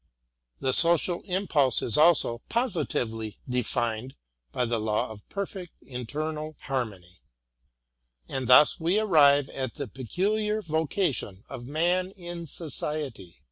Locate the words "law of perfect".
4.79-5.73